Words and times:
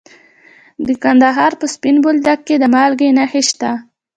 د 0.85 0.87
کندهار 1.03 1.51
په 1.59 1.65
سپین 1.73 1.95
بولدک 2.03 2.39
کې 2.47 2.55
د 2.59 2.63
مالګې 2.73 3.09
نښې 3.17 3.41
شته. 3.49 3.71